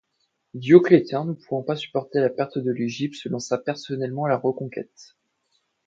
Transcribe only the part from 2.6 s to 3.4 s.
l'Égypte, se